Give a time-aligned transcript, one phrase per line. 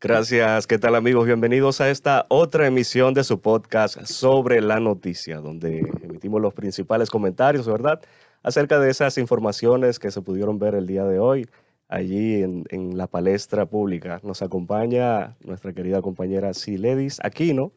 [0.00, 1.26] Gracias, ¿qué tal amigos?
[1.26, 7.10] Bienvenidos a esta otra emisión de su podcast sobre la noticia, donde emitimos los principales
[7.10, 8.00] comentarios, ¿verdad?
[8.44, 11.48] Acerca de esas informaciones que se pudieron ver el día de hoy
[11.88, 14.20] allí en, la palestra pública.
[14.22, 17.72] Nos acompaña nuestra querida compañera Siledis Aquino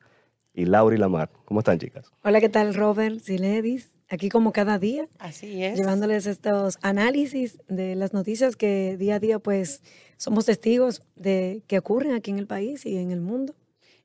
[0.53, 1.31] y Lauri Lamar.
[1.45, 2.11] ¿Cómo están, chicas?
[2.23, 3.17] Hola, ¿qué tal, Robert?
[3.19, 5.07] Siledis, aquí como cada día.
[5.19, 5.79] Así es.
[5.79, 9.81] Llevándoles estos análisis de las noticias que día a día, pues,
[10.17, 13.55] somos testigos de que ocurren aquí en el país y en el mundo.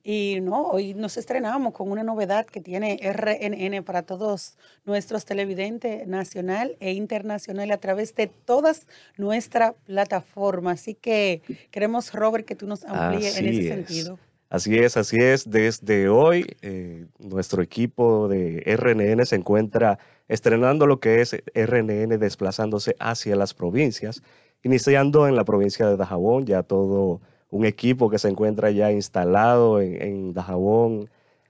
[0.09, 6.07] Y no, hoy nos estrenamos con una novedad que tiene RNN para todos nuestros televidentes
[6.07, 8.87] nacional e internacional a través de todas
[9.17, 10.71] nuestra plataforma.
[10.71, 11.43] Así que
[11.73, 14.21] queremos, Robert, que tú nos amplíes en ese sentido.
[14.49, 15.51] Así es, así es.
[15.51, 22.95] Desde hoy, eh, nuestro equipo de RNN se encuentra estrenando lo que es RNN desplazándose
[23.01, 24.23] hacia las provincias,
[24.63, 29.81] iniciando en la provincia de Dajabón, ya todo un equipo que se encuentra ya instalado
[29.81, 31.09] en, en Dajabón,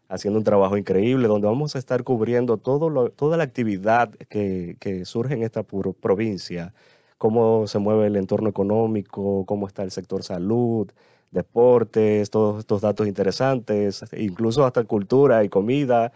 [0.08, 5.42] haciendo un trabajo increíble, donde vamos a estar cubriendo toda la actividad que, surge en
[5.42, 6.74] esta provincia,
[7.18, 10.90] cómo se mueve el entorno económico, cómo está el sector salud,
[11.30, 16.12] deportes, todos estos datos interesantes, incluso hasta cultura y comida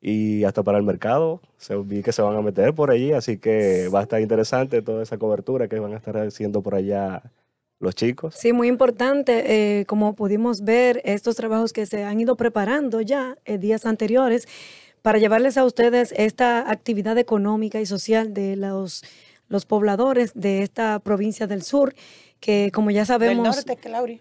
[0.00, 1.40] y hasta para el mercado.
[1.56, 4.82] Se vi que se van a meter por allí, así que va a estar interesante
[4.82, 7.22] toda esa cobertura que van a estar haciendo por allá
[7.78, 8.34] los chicos.
[8.34, 9.80] Sí, muy importante.
[9.80, 14.46] Eh, como pudimos ver, estos trabajos que se han ido preparando ya en días anteriores
[15.02, 19.04] para llevarles a ustedes esta actividad económica y social de los,
[19.48, 21.94] los pobladores de esta provincia del sur,
[22.40, 23.56] que como ya sabemos...
[23.56, 24.20] Del norte, Claudia.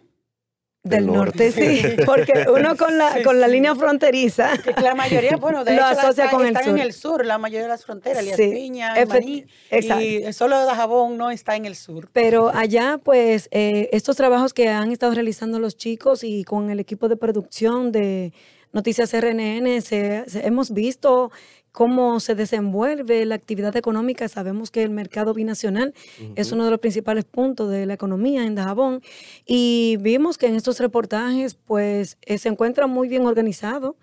[0.83, 4.53] Del, norte, sí, porque uno con la, con la línea fronteriza.
[4.81, 7.85] la mayoría, bueno, de hecho, asocia con están en el sur, la mayoría de las
[7.85, 12.09] fronteras, Elías Piña, Maní, y solo Dajabón no está en el sur.
[12.13, 16.79] Pero allá, pues, eh, estos trabajos que han estado realizando los chicos y con el
[16.79, 18.33] equipo de producción de
[18.73, 21.31] Noticias RNN, se, hemos visto
[21.71, 24.27] cómo se desenvuelve la actividad económica.
[24.27, 25.93] Sabemos que el mercado binacional
[26.35, 29.01] es uno de los principales puntos de la economía en Dajabón
[29.45, 33.95] y vimos que en estos reportajes pues eh, se encuentra muy bien organizado.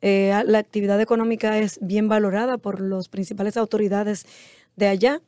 [0.00, 4.26] Eh, la actividad económica es bien valorada por las principales autoridades
[4.74, 5.20] de allá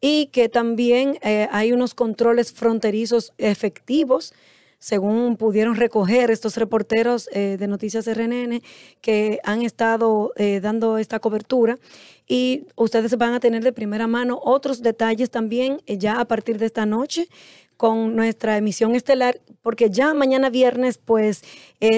[0.00, 4.34] y que también eh, hay unos controles fronterizos efectivos
[4.78, 8.62] según pudieron recoger estos reporteros eh, de Noticias RNN
[9.00, 11.78] que han estado eh, dando esta cobertura.
[12.26, 16.58] Y ustedes van a tener de primera mano otros detalles también eh, ya a partir
[16.58, 17.28] de esta noche
[17.76, 21.44] con nuestra emisión estelar, porque ya mañana viernes pues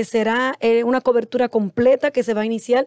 [0.05, 2.87] será una cobertura completa que se va a iniciar.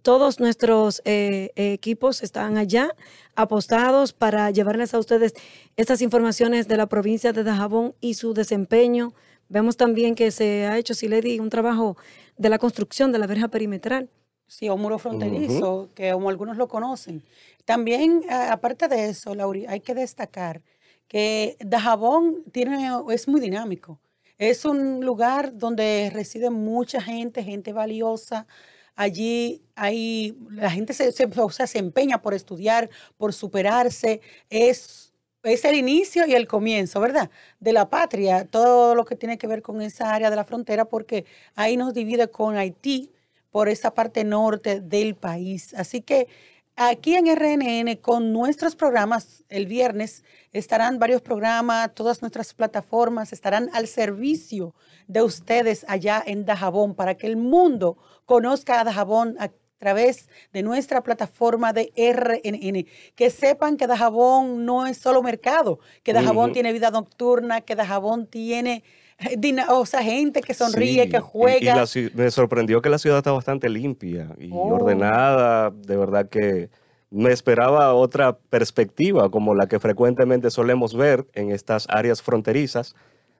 [0.00, 2.96] Todos nuestros equipos están allá
[3.34, 5.34] apostados para llevarles a ustedes
[5.76, 9.12] estas informaciones de la provincia de Dajabón y su desempeño,
[9.50, 11.96] Vemos también que se ha hecho, si le di, un trabajo
[12.38, 14.08] de la construcción de la verja perimetral.
[14.46, 17.24] Sí, un muro fronterizo, que como algunos lo conocen.
[17.64, 20.62] También, aparte de eso, Lauri, hay que destacar
[21.08, 24.00] que Dajabón tiene, es muy dinámico.
[24.38, 28.46] Es un lugar donde reside mucha gente, gente valiosa.
[28.94, 31.28] Allí hay, la gente se, se,
[31.66, 34.20] se empeña por estudiar, por superarse.
[34.48, 35.09] Es
[35.42, 37.30] es el inicio y el comienzo, ¿verdad?
[37.60, 40.84] De la patria, todo lo que tiene que ver con esa área de la frontera,
[40.84, 41.24] porque
[41.54, 43.10] ahí nos divide con Haití
[43.50, 45.74] por esa parte norte del país.
[45.74, 46.28] Así que
[46.76, 53.70] aquí en RNN, con nuestros programas, el viernes estarán varios programas, todas nuestras plataformas estarán
[53.72, 54.74] al servicio
[55.08, 57.96] de ustedes allá en Dajabón, para que el mundo
[58.26, 59.36] conozca a Dajabón,
[59.80, 62.86] través de nuestra plataforma de RNN.
[63.16, 68.26] Que sepan que Dajabón no es solo mercado, que Dajabón tiene vida nocturna, que Dajabón
[68.26, 68.84] tiene
[69.18, 71.84] eh, o sea, gente que sonríe, que juega.
[72.14, 74.74] me sorprendió que la ciudad está bastante limpia y oh.
[74.74, 75.70] ordenada.
[75.70, 76.70] De verdad que
[77.10, 82.94] me esperaba otra perspectiva como la que frecuentemente solemos ver en estas áreas fronterizas,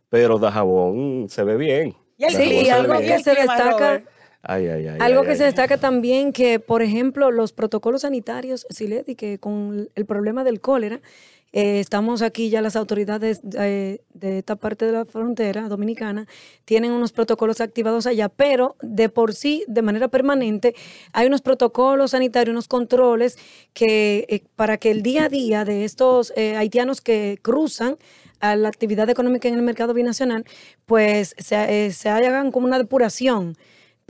[0.08, 1.94] pero Dajabón se ve bien.
[2.16, 4.02] Y sí, algo que se destaca
[4.42, 10.06] algo que se destaca también que, por ejemplo, los protocolos sanitarios, Sileti, que con el
[10.06, 11.00] problema del cólera,
[11.52, 16.28] eh, estamos aquí ya las autoridades de, esta parte de la frontera dominicana
[16.64, 20.76] tienen unos protocolos activados allá, pero de por sí, de manera permanente,
[21.12, 23.36] hay unos protocolos sanitarios, unos controles
[23.72, 27.98] que eh, para que el día a día de estos eh, haitianos que cruzan
[28.38, 30.44] a la actividad económica en el mercado binacional,
[30.86, 33.56] pues se, se hagan como una depuración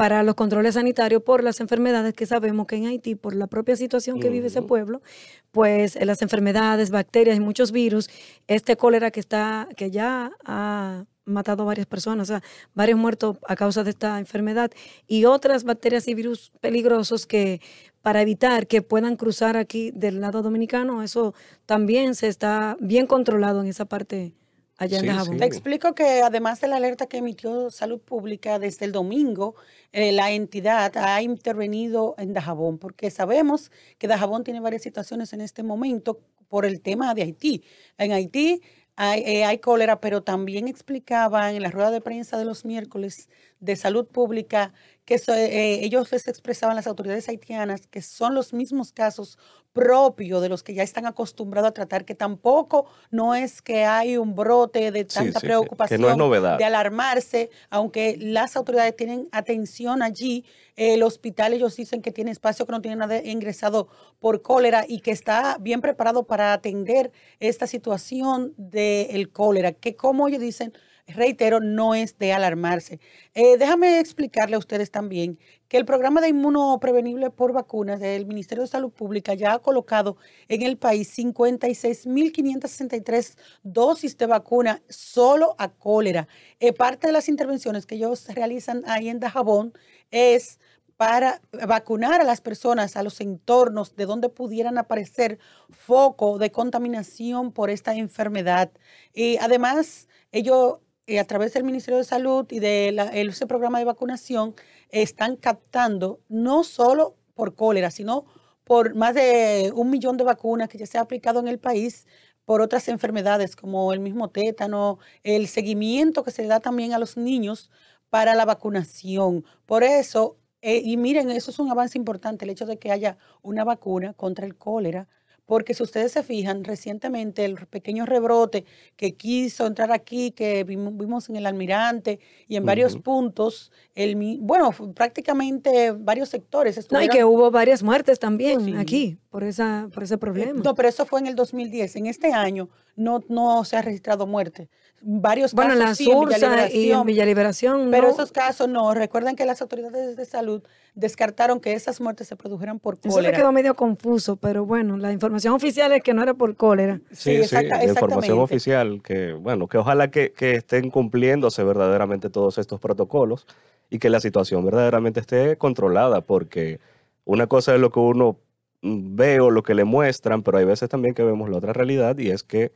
[0.00, 3.76] para los controles sanitarios por las enfermedades que sabemos que en Haití, por la propia
[3.76, 5.02] situación que vive ese pueblo,
[5.50, 8.08] pues eh, las enfermedades, bacterias y muchos virus,
[8.46, 12.42] este cólera que está, que ya ha matado a varias personas, o sea,
[12.72, 14.70] varios muertos a causa de esta enfermedad
[15.06, 17.60] y otras bacterias y virus peligrosos que
[18.00, 21.34] para evitar que puedan cruzar aquí del lado dominicano, eso
[21.66, 24.32] también se está bien controlado en esa parte
[24.80, 25.36] allá en Sí, Dajabón.
[25.36, 29.54] Te explico que además de la alerta que emitió Salud Pública desde el domingo,
[29.92, 35.42] eh, la entidad ha intervenido en Dajabón, porque sabemos que Dajabón tiene varias situaciones en
[35.42, 37.62] este momento por el tema de Haití.
[37.98, 38.62] En Haití
[38.96, 43.28] hay, eh, hay cólera, pero también explicaban en la rueda de prensa de los miércoles
[43.60, 44.72] de Salud Pública
[45.10, 49.38] que so- eh, ellos les expresaban las autoridades haitianas que son los mismos casos
[49.72, 54.16] propios de los que ya están acostumbrados a tratar, que tampoco no es que hay
[54.16, 56.58] un brote de tanta sí, preocupación que no es novedad.
[56.58, 60.44] de alarmarse, aunque las autoridades tienen atención allí.
[60.76, 63.88] El hospital, ellos dicen que tiene espacio, que no tiene nada ingresado
[64.20, 67.10] por cólera y que está bien preparado para atender
[67.40, 70.72] esta situación del cólera, que como ellos dicen,
[71.10, 72.98] reitero, no es de alarmarse.
[73.34, 78.62] Eh, déjame explicarle a ustedes también que el programa de inmunoprevenible por vacunas del Ministerio
[78.62, 80.16] de Salud Pública ya ha colocado
[80.48, 86.26] en el país 56.563 dosis de vacuna solo a cólera.
[86.58, 89.72] Eh, parte de las intervenciones que ellos realizan ahí en Dajabón
[90.10, 90.58] es
[91.00, 95.38] para vacunar a las personas, a los entornos de donde pudieran aparecer
[95.70, 98.70] foco de contaminación por esta enfermedad.
[99.14, 103.78] Y además, ellos eh, a través del Ministerio de Salud y de la- ese programa
[103.78, 104.54] de vacunación
[104.90, 108.24] están captando no solo por cólera, sino
[108.64, 112.06] por más de un millón de vacunas que ya se ha aplicado en el país
[112.44, 116.98] por otras enfermedades como el mismo tétano, el seguimiento que se le da también a
[116.98, 117.70] los niños
[118.10, 119.44] para la vacunación.
[119.66, 123.18] Por eso, eh, y miren, eso es un avance importante, el hecho de que haya
[123.42, 125.08] una vacuna contra el cólera,
[125.50, 128.64] porque si ustedes se fijan, recientemente el pequeño rebrote
[128.94, 134.70] que quiso entrar aquí, que vimos, en el Almirante y en varios puntos, el, bueno,
[134.94, 138.74] prácticamente varios sectores No, y estuvieron que hubo varias muertes también Sí.
[138.78, 140.60] aquí por, esa, por ese Eh, problema.
[140.62, 141.96] No, pero eso fue en el 2010.
[141.96, 142.68] En este año
[143.00, 144.68] no, no se ha registrado muerte.
[145.02, 147.88] Varios bueno, en casos la sí, en y en Liberación, Villa Liberación.
[147.90, 148.12] Pero no.
[148.12, 148.92] esos casos no.
[148.92, 150.62] Recuerden que las autoridades de salud
[150.94, 153.38] descartaron que esas muertes se produjeran por Eso le cólera.
[153.38, 157.00] quedó medio confuso, pero bueno, la información oficial es que no era por cólera.
[157.10, 162.58] Sí, Sí, la información oficial, que bueno, que ojalá que, que estén cumpliéndose verdaderamente todos
[162.58, 163.46] estos protocolos
[163.88, 166.80] y que la situación verdaderamente esté controlada, porque
[167.24, 168.36] una cosa es lo que uno
[168.82, 172.18] ve o lo que le muestran, pero hay veces también que vemos la otra realidad
[172.18, 172.72] y es que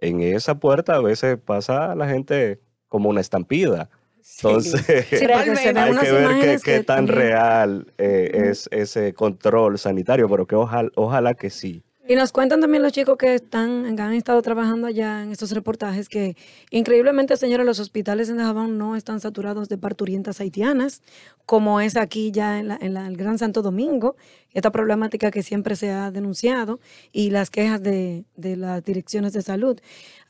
[0.00, 3.88] en esa puerta a veces pasa la gente como una estampida.
[4.20, 4.46] Sí.
[4.48, 10.28] Entonces, Sí, hay que ver qué, que tan también- real eh, es ese control sanitario,
[10.28, 11.82] pero que ojalá, ojalá que sí.
[12.08, 16.08] Y nos cuentan también los chicos que están, han estado trabajando allá en estos reportajes
[16.08, 16.36] que
[16.70, 21.02] increíblemente, señores, los hospitales en Dajabón no están saturados de parturientas haitianas,
[21.46, 24.14] como es aquí ya en, la- en la- el Gran Santo Domingo,
[24.52, 26.78] esta problemática que siempre se ha denunciado
[27.10, 29.76] y las quejas de las direcciones de salud.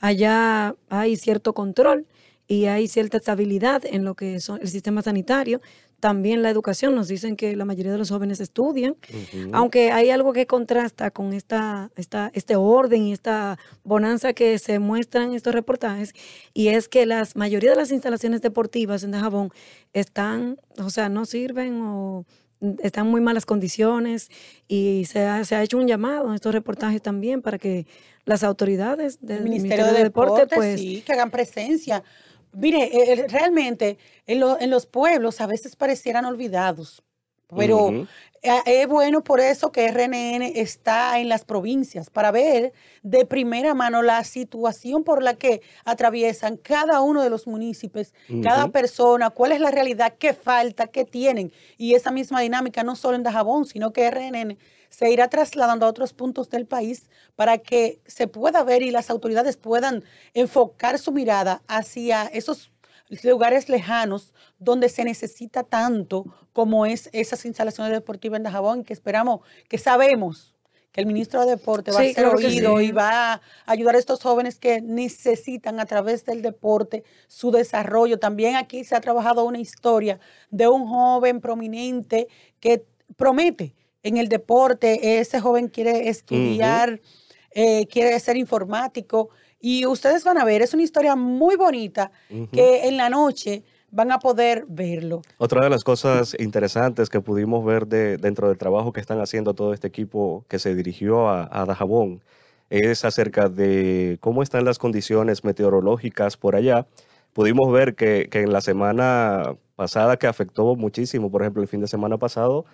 [0.01, 2.07] Allá hay cierto control
[2.49, 5.61] y hay cierta estabilidad en lo que son el sistema sanitario.
[5.99, 8.97] También la educación, nos dicen que la mayoría de los jóvenes estudian,
[9.53, 14.79] aunque hay algo que contrasta con esta, esta, este orden y esta bonanza que se
[14.79, 16.13] muestran en estos reportajes,
[16.53, 19.51] y es que la mayoría de las instalaciones deportivas en Dajabón
[19.95, 22.27] están, o sea, no sirven o
[22.83, 24.29] están en muy malas condiciones,
[24.69, 27.87] y se ha, se ha hecho un llamado en estos reportajes también para que
[28.27, 32.03] las autoridades del el Ministerio de Deporte, pues, sí, que hagan presencia.
[32.53, 37.03] Mire, eh, eh, realmente en, lo- en los pueblos a veces parecieran olvidados,
[37.57, 37.91] pero
[38.43, 42.73] es bueno por eso que RNN está en las provincias, para ver
[43.03, 48.13] de primera mano la situación por la que atraviesan cada uno de los municipios,
[48.43, 51.53] cada persona, cuál es la realidad, qué falta, qué tienen.
[51.77, 54.57] Y esa misma dinámica no solo en Dajabón, sino que RNN
[54.89, 59.11] se irá trasladando a otros puntos del país para que se pueda ver y las
[59.11, 62.71] autoridades puedan enfocar su mirada hacia esos
[63.23, 69.41] lugares lejanos donde se necesita tanto como es esas instalaciones deportivas en Dajabón, que esperamos,
[69.69, 70.55] que sabemos
[70.93, 72.87] que el ministro de Deporte va Sí, a ser oído sí.
[72.87, 78.19] y va a ayudar a estos jóvenes que necesitan a través del deporte su desarrollo.
[78.19, 80.19] También aquí se ha trabajado una historia
[80.51, 82.29] de un joven prominente
[82.61, 83.75] que promete
[84.07, 87.01] en el deporte, ese joven quiere estudiar,
[87.51, 92.49] eh, quiere ser informático y ustedes van a ver, es una historia muy bonita Ujú.
[92.51, 95.23] que en la noche van a poder verlo.
[95.39, 99.55] Otra de las cosas interesantes que pudimos ver de, dentro del trabajo que están haciendo
[99.55, 102.23] todo este equipo que se dirigió a, a Dajabón
[102.71, 106.87] es acerca de cómo están las condiciones meteorológicas por allá,
[107.33, 111.81] pudimos ver que, que en la semana pasada que afectó muchísimo, por ejemplo, el fin
[111.81, 112.65] de semana pasado,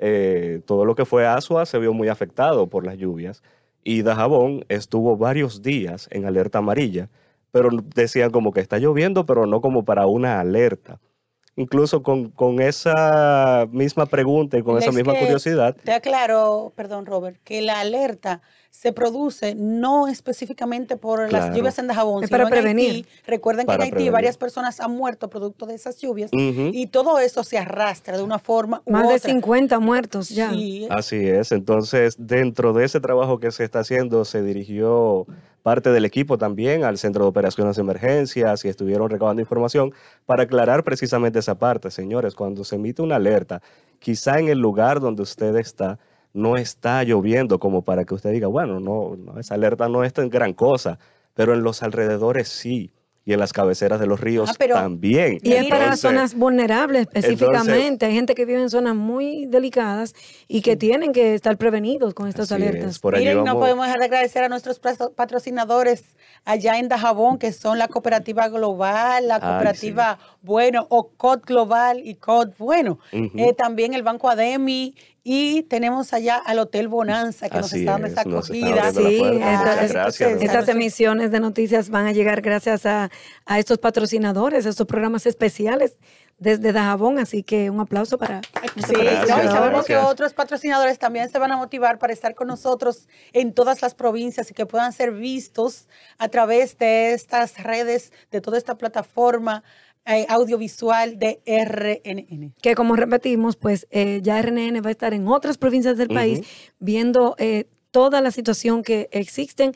[0.00, 3.42] eh, todo lo que fue Asua se vio muy afectado por las lluvias
[3.84, 7.10] y Dajabón estuvo varios días en alerta amarilla,
[7.50, 11.00] pero decían como que está lloviendo, pero no como para una alerta.
[11.56, 17.06] Incluso con, con esa misma pregunta y con esa Es misma curiosidad, Te aclaro, perdón,
[17.06, 18.40] Robert, que la alerta
[18.70, 22.90] se produce no específicamente por las lluvias en Dajabón, Es sino para en prevenir.
[22.90, 23.06] Haití.
[23.26, 24.12] Recuerden que Para en Haití prevenir.
[24.12, 28.38] varias personas han muerto producto de esas lluvias y todo eso se arrastra de una
[28.38, 29.30] forma u Más de otra.
[29.30, 30.50] 50 muertos ya.
[30.50, 35.26] Sí, Así es, entonces dentro de ese trabajo que se está haciendo se dirigió
[35.62, 39.92] parte del equipo también al Centro de Operaciones de Emergencias y estuvieron recabando información
[40.26, 41.90] para aclarar precisamente esa parte.
[41.90, 43.62] Señores, cuando se emite una alerta,
[43.98, 45.98] quizá en el lugar donde usted está
[46.32, 50.12] no está lloviendo como para que usted diga, bueno, no, no, esa alerta no es
[50.12, 50.98] tan gran cosa,
[51.34, 52.92] pero en los alrededores sí.
[53.24, 55.38] Y en las cabeceras de los ríos Ah, pero- también.
[55.42, 58.06] Y es para zonas vulnerables específicamente.
[58.06, 60.14] Hay gente que vive en zonas muy delicadas
[60.48, 62.98] y que tienen que estar prevenidos con estas Así es, alertas.
[62.98, 67.38] por allí Miren, no podemos dejar de agradecer a nuestros patro- patrocinadores allá en Dajabón,
[67.38, 72.98] que son la Cooperativa Global, la Ay, Cooperativa Bueno, o COD Global y COD Bueno.
[73.12, 78.06] Eh, también el Banco Ademi y tenemos allá al Hotel Bonanza, que nos está dando
[78.06, 78.92] es, esa acogida.
[78.92, 80.42] Sí, esta- es- gracias.
[80.42, 83.10] Estas emisiones de noticias van a llegar gracias a,
[83.46, 85.96] a estos patrocinadores, a estos programas especiales
[86.38, 90.98] desde Dajabón, así que un aplauso para Sí, Gracias, no, y sabemos que otros patrocinadores
[90.98, 94.64] también se van a motivar para estar con nosotros en todas las provincias y que
[94.64, 95.86] puedan ser vistos
[96.16, 99.62] a través de estas redes, de toda esta plataforma
[100.16, 102.54] eh, audiovisual de RNN.
[102.62, 106.40] que como repetimos, pues eh, ya RNN va a estar en otras provincias del país
[106.78, 109.72] viendo eh, toda la situación que existen,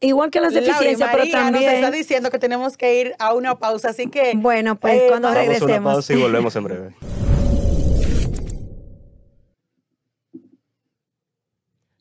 [0.00, 1.92] igual que las deficiencias, pero María nos está también...
[1.92, 5.32] diciendo que tenemos que ir a una pausa, así que Bueno, pues Eh, cuando a
[5.32, 5.92] una regresemos.
[5.94, 6.94] pausa y volvemos en breve.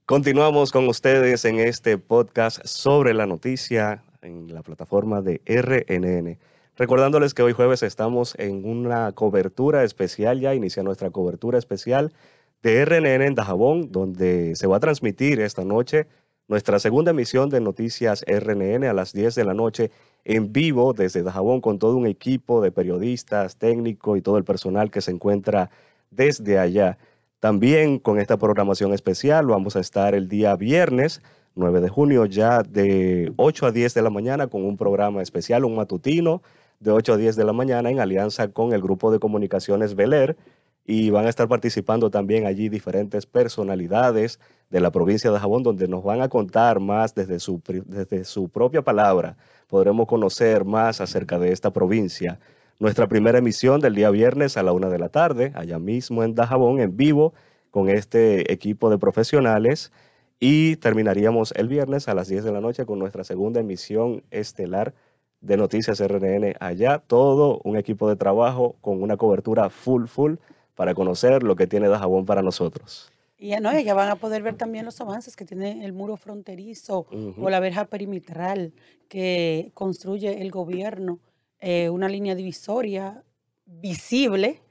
[0.06, 6.38] Continuamos con ustedes en este podcast sobre la noticia en la plataforma de RNN.
[6.78, 12.14] Recordándoles que hoy jueves estamos en una cobertura especial, ya inicia nuestra cobertura especial
[12.62, 16.06] de RNN en Dajabón, donde se va a transmitir esta noche
[16.48, 19.90] nuestra segunda emisión de Noticias RNN a las 10 de la noche
[20.24, 24.92] en vivo desde Dajabón con todo un equipo de periodistas, técnico y todo el personal
[24.92, 25.72] que se encuentra
[26.12, 27.00] desde allá.
[27.40, 31.24] También con esta programación especial vamos a estar el día viernes
[31.56, 35.66] 9 de junio ya de 8 a 10 de la mañana con un programa especial,
[35.66, 36.44] un matutino
[36.80, 40.38] de 8 a 10 de la mañana en alianza con el grupo de comunicaciones Beler
[40.86, 45.88] y van a estar participando también allí diferentes personalidades de la provincia de Jabón donde
[45.88, 49.36] nos van a contar más desde su, desde su propia palabra.
[49.68, 52.40] Podremos conocer más acerca de esta provincia.
[52.80, 56.36] Nuestra primera emisión del día viernes a la una de la tarde, allá mismo en
[56.36, 57.34] Dajabón, en vivo,
[57.70, 59.92] con este equipo de profesionales.
[60.40, 64.94] Y terminaríamos el viernes a las 10 de la noche con nuestra segunda emisión estelar
[65.42, 67.00] de Noticias RNN allá.
[67.00, 70.36] Todo un equipo de trabajo con una cobertura full, full
[70.76, 73.12] para conocer lo que tiene Dajabón para nosotros.
[73.40, 76.18] Y ya no, ya van a poder ver también los avances que tiene el muro
[76.18, 77.06] fronterizo
[77.40, 78.74] o la verja perimetral
[79.08, 81.20] que construye el gobierno,
[81.60, 83.24] eh, una línea divisoria
[83.66, 84.62] visible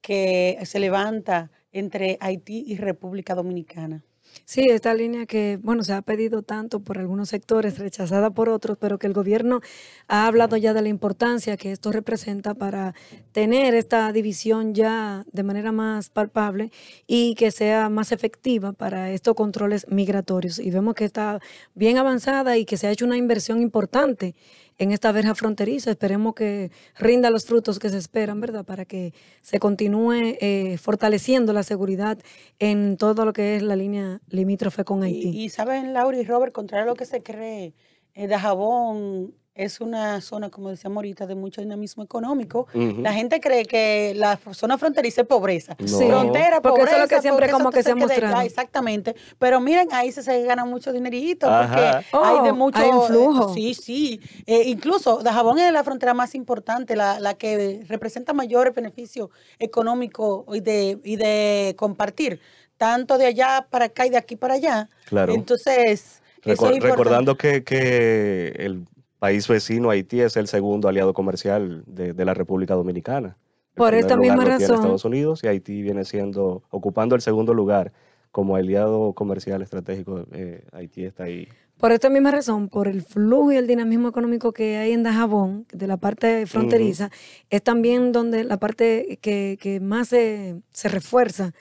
[0.00, 4.04] que se levanta entre Haití y República Dominicana.
[4.46, 8.76] Sí, esta línea que, bueno, se ha pedido tanto por algunos sectores, rechazada por otros,
[8.78, 9.60] pero que el gobierno
[10.08, 12.94] ha hablado ya de la importancia que esto representa para
[13.32, 16.70] tener esta división ya de manera más palpable
[17.06, 20.58] y que sea más efectiva para estos controles migratorios.
[20.58, 21.40] Y vemos que está
[21.74, 24.34] bien avanzada y que se ha hecho una inversión importante
[24.78, 25.90] en esta verja fronteriza.
[25.90, 28.64] Esperemos que rinda los frutos que se esperan, ¿verdad?
[28.64, 32.18] Para que se continúe eh, fortaleciendo la seguridad
[32.58, 35.30] en todo lo que es la línea limítrofe con Haití.
[35.30, 37.74] Y, y saben, Laura y Robert, contrario a lo que se cree,
[38.14, 42.66] eh, Dajabón es una zona, como decíamos ahorita, de mucho dinamismo económico.
[42.74, 45.76] La gente cree que la zona fronteriza es pobreza.
[45.78, 45.86] No.
[45.86, 48.36] Sí, Frontera, porque eso es lo pobreza, que siempre pobreza, como que se ha mostrado.
[48.36, 49.14] ah, Exactamente.
[49.38, 52.02] Pero miren, ahí se, se gana mucho dinerito Ajá.
[52.10, 52.78] porque hay de Oh, mucho...
[52.80, 53.50] hay un flujo.
[53.50, 54.20] eh, sí, sí.
[54.46, 59.30] Eh, incluso Dajabón es la frontera más importante, la, la que representa mayores beneficios
[59.60, 62.40] económicos y de, y de compartir,
[62.76, 64.88] tanto de allá para acá y de aquí para allá.
[65.06, 65.32] Claro.
[65.32, 68.84] Entonces, es recordando que, que el
[69.24, 73.38] país vecino Haití es el segundo aliado comercial de, de la República Dominicana.
[73.70, 74.74] El Por esta misma razón.
[74.74, 77.90] Estados Unidos y Haití viene siendo ocupando el segundo lugar
[78.30, 81.48] como aliado comercial estratégico, eh, Haití está ahí.
[81.78, 85.64] Por esta misma razón, por el flujo y el dinamismo económico que hay en Dajabón,
[85.72, 87.10] de la parte fronteriza,
[87.48, 91.54] es también donde la parte que, que más se, se refuerza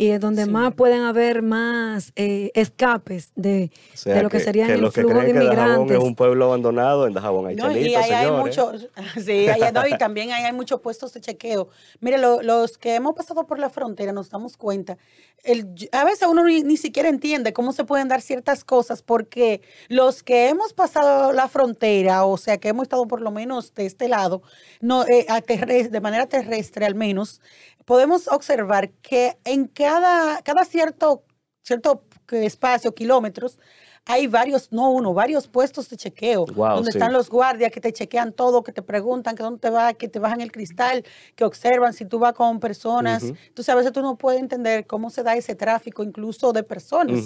[0.00, 0.50] y es donde Sí.
[0.50, 4.94] más pueden haber más eh, escapes de, O sea, de lo que, serían el los
[4.94, 5.98] que flujo de creen que Dajabón inmigrantes.
[5.98, 8.88] es un pueblo abandonado, en Dajabón hay No, y chelitos, ahí hay muchos,
[9.24, 11.68] sí, no, y también ahí hay muchos puestos de chequeo.
[12.00, 14.96] Mire, lo- los que hemos pasado por la frontera nos damos cuenta,
[15.44, 19.62] el, a veces uno ni, ni siquiera entiende cómo se pueden dar ciertas cosas, porque
[19.88, 23.86] los que hemos pasado la frontera, o sea, que hemos estado por lo menos de
[23.86, 24.42] este lado,
[24.80, 27.40] no, eh, a terres- de manera terrestre al menos,
[27.88, 31.24] podemos observar que en cada, cada cierto,
[31.62, 33.58] cierto espacio, kilómetros,
[34.04, 36.98] hay varios, no uno, varios puestos de chequeo, Guau, donde sí.
[36.98, 40.06] están los guardias que te chequean todo, que te preguntan que dónde te vas, que
[40.08, 41.02] te bajan el cristal,
[41.34, 43.22] que observan si tú vas con personas.
[43.22, 47.22] Entonces, a veces tú no puedes entender cómo se da ese tráfico, incluso de personas.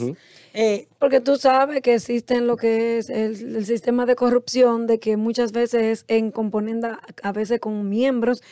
[0.55, 5.01] Eh, Porque tú sabes que existen lo que es el, el sistema de corrupción, de
[5.01, 8.43] que muchas veces es en componenda, a veces con miembros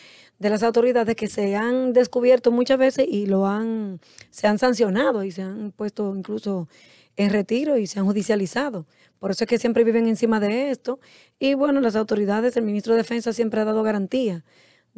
[0.41, 5.23] de las autoridades que se han descubierto muchas veces y lo han, se han sancionado
[5.23, 6.67] y se han puesto incluso
[7.17, 8.87] en retiro y se han judicializado.
[9.19, 10.99] Por eso es que siempre viven encima de esto.
[11.39, 14.43] Y bueno, las autoridades, el ministro de Defensa siempre ha dado garantía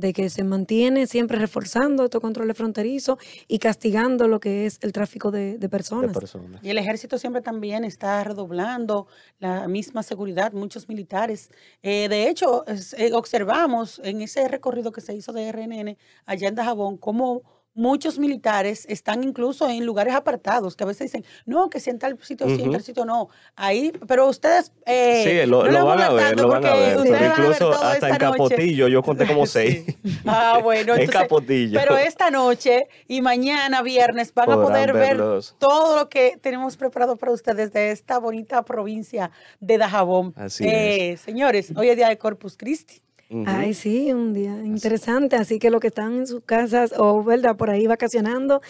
[0.03, 3.19] de que se mantiene siempre reforzando estos controles fronterizos
[3.49, 6.13] y castigando lo que es el tráfico de, de de personas.
[6.13, 6.61] personas.
[6.63, 9.07] Y el ejército siempre también está redoblando
[9.39, 11.51] la misma seguridad, muchos militares.
[11.83, 16.49] Eh, de hecho, es- eh, observamos en ese recorrido que se hizo de RNN allá
[16.49, 17.43] en Dajabón cómo
[17.75, 21.99] muchos militares están incluso en lugares apartados, que a veces dicen, no, que si en
[21.99, 23.29] tal sitio sí, en tal sitio no.
[23.57, 24.73] Ahí, pero ustedes...
[24.87, 26.99] eh, Sí, lo, no lo van a ver, lo van a ver.
[26.99, 28.39] van a ver incluso hasta en esta noche.
[28.39, 29.85] Capotillo, yo conté como seis.
[29.87, 29.97] Sí.
[30.27, 31.79] Ah, bueno, En entonces, Capotillo.
[31.81, 35.57] Pero esta noche y mañana viernes van a Podrán poder ver verlos.
[35.59, 40.35] todo lo que tenemos preparado para ustedes de esta bonita provincia de Dajabón.
[40.37, 43.03] Así Eh, Señores, hoy es día de Corpus Christi.
[43.47, 45.37] Ay, sí, un día interesante.
[45.37, 48.61] Así que los que están en sus casas o, ¿verdad?, por ahí vacacionando,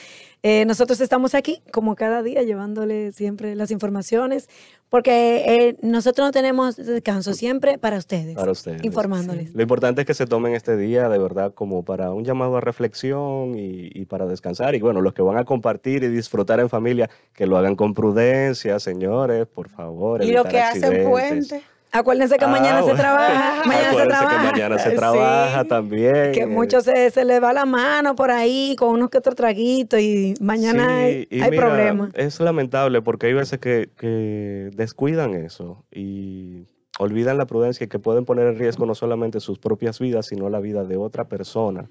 [0.43, 4.49] eh, nosotros estamos aquí, como cada día, llevándole siempre las informaciones,
[4.89, 8.85] porque eh, nosotros no tenemos descanso siempre para ustedes, Para ustedes.
[8.85, 9.55] informándoles.
[9.55, 12.61] Lo importante es que se tomen este día de verdad como para un llamado a
[12.61, 14.75] reflexión y, y para descansar.
[14.75, 17.95] Y bueno, los que van a compartir y disfrutar en familia, que lo hagan con
[17.95, 20.25] prudencia, señores, por favor.
[20.25, 21.63] Y lo que hacen puente.
[21.93, 24.39] Acuérdense que Ah, mañana se trabaja, mañana se Acuérdense trabaja.
[24.47, 24.97] que mañana se Sí.
[24.97, 26.33] trabaja también.
[26.33, 30.01] Que muchos se, se le va la mano por ahí con unos que otros traguitos
[30.01, 32.11] y mañana Sí, hay, y hay mira, problemas.
[32.15, 36.65] Es lamentable porque hay veces que, que descuidan eso y
[36.99, 40.49] olvidan la prudencia y que pueden poner en riesgo no solamente sus propias vidas, sino
[40.49, 41.91] la vida de otra persona.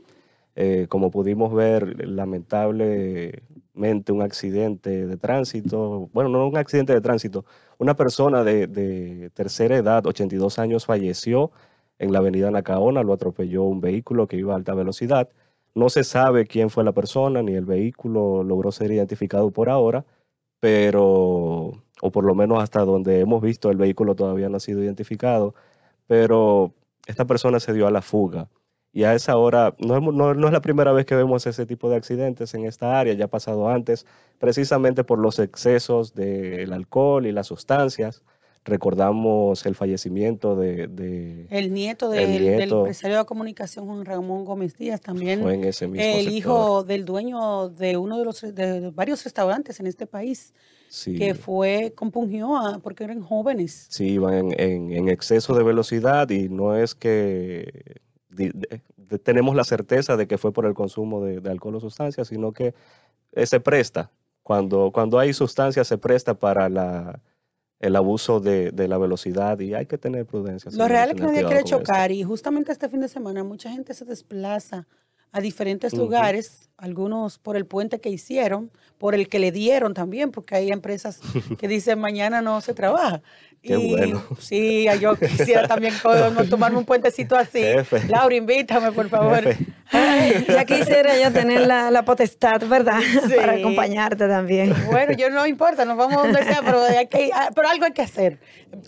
[0.56, 7.46] Eh, como pudimos ver, lamentablemente un accidente de tránsito, bueno, no un accidente de tránsito,
[7.78, 11.52] una persona de, tercera edad, 82 años, falleció
[12.00, 15.30] en la avenida Nacaona, lo atropelló un vehículo que iba a alta velocidad.
[15.76, 20.06] No se sabe quién fue la persona ni el vehículo logró ser identificado por ahora,
[20.60, 24.84] pero, o por lo menos hasta donde hemos visto, el vehículo todavía no ha sido
[24.84, 25.56] identificado,
[26.08, 26.74] pero
[27.08, 28.50] esta persona se dio a la fuga.
[28.94, 31.90] Y a esa hora, no, no- no es la primera vez que vemos ese tipo
[31.90, 34.06] de accidentes en esta área, ya ha pasado antes,
[34.38, 38.22] precisamente por los excesos del alcohol y las sustancias.
[38.64, 42.80] Recordamos el fallecimiento de, de- El nieto, El del, del nieto.
[42.80, 46.34] empresario de comunicación Juan Ramón Gómez Díaz, también fue en ese mismo el sector.
[46.34, 50.54] hijo del dueño de uno de los de varios restaurantes en este país,
[50.90, 51.16] Sí.
[51.18, 53.88] que fue, compungió a, porque eran jóvenes.
[53.90, 57.72] Sí, iban en, en- en exceso de velocidad y no es que
[58.32, 58.52] de-
[58.98, 62.52] de- tenemos la certeza de que fue por el consumo de, alcohol o sustancias, sino
[62.54, 62.74] que
[63.34, 64.10] eh, se presta.
[64.44, 67.20] Cuando, cuando hay sustancias se presta para la,
[67.80, 70.72] el abuso de, de la velocidad y hay que tener prudencia.
[70.74, 71.78] Lo real es que nadie quiere esto.
[71.78, 74.88] chocar y justamente este fin de semana mucha gente se desplaza
[75.34, 80.30] a diferentes lugares, algunos por el puente que hicieron, por el que le dieron también,
[80.32, 81.22] porque hay empresas
[81.60, 83.22] que dicen mañana no se trabaja.
[83.62, 84.24] Qué y bueno.
[84.40, 85.94] sí, yo quisiera también
[86.50, 87.60] tomarme un puentecito así.
[87.62, 88.08] Jefe.
[88.08, 89.56] Laura, invítame, por favor.
[89.92, 93.00] Ay, ya quisiera yo tener la, la potestad, ¿verdad?
[93.28, 93.36] Sí.
[93.36, 94.74] Para acompañarte también.
[94.90, 97.86] Bueno, yo no importa, nos vamos a donde sea, pero, hay que- ah, pero algo
[97.86, 98.40] hay que hacer.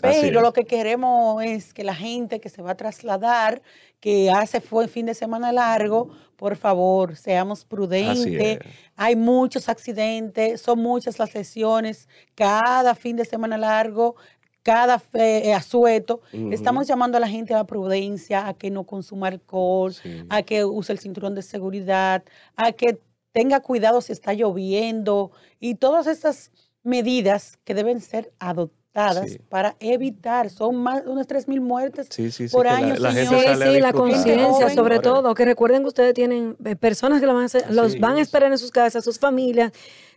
[0.02, 3.62] Pero lo que queremos es que la gente que se va a trasladar,
[4.00, 8.26] que hace fue fin de semana largo, por favor, seamos prudentes.
[8.26, 8.58] es.
[8.96, 14.16] Hay muchos accidentes, son muchas las lesiones, cada fin de semana largo.
[14.64, 16.50] Cada fe- eh, asueto, Ujú.
[16.50, 20.24] estamos llamando a la gente a la prudencia, a que no consuma alcohol, Sí.
[20.30, 22.24] a que use el cinturón de seguridad,
[22.56, 22.98] a que
[23.32, 26.50] tenga cuidado si está lloviendo y todas estas
[26.82, 29.38] medidas que deben ser adoptadas Sí.
[29.50, 33.12] para evitar, son más de unas 3.000 muertes Sí, sí, sí, por la- año, la
[33.12, 33.40] gente señor.
[33.42, 37.20] Sí, sale a sí, la conciencia, sobre todo, que recuerden que ustedes tienen eh, personas
[37.20, 38.28] que lo van a hacer- los van a es.
[38.28, 39.72] esperar en sus casas, sus familias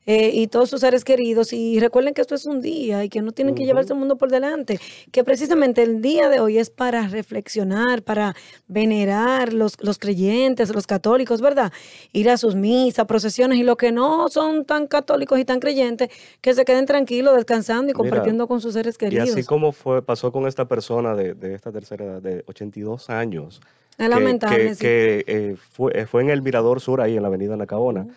[0.07, 1.53] eh, y todos sus seres queridos.
[1.53, 3.67] Y recuerden que esto es un día y que no tienen que Ujú.
[3.67, 4.79] llevarse el mundo por delante.
[5.11, 8.33] Que precisamente el día de hoy es para reflexionar, para
[8.67, 11.71] venerar los, los creyentes, los católicos, ¿verdad?
[12.13, 16.09] Ir a sus misas, procesiones y los que no son tan católicos y tan creyentes,
[16.41, 19.29] que se queden tranquilos, descansando y Mira, compartiendo con sus seres Y queridos.
[19.31, 23.59] así como fue, pasó con esta persona de, de esta tercera edad, de 82 años,
[23.91, 24.57] es que- lamentable.
[24.69, 24.79] que, sí.
[24.81, 28.07] que, eh, fue, eh, fue en el Mirador Sur, ahí en la avenida Nacaona.